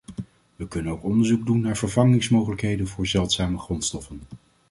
We 0.55 0.67
kunnen 0.67 0.91
ook 0.91 1.03
onderzoek 1.03 1.45
doen 1.45 1.59
naar 1.61 1.77
vervangingsmogelijkheden 1.77 2.87
voor 2.87 3.07
zeldzame 3.07 3.57
grondstoffen. 3.57 4.21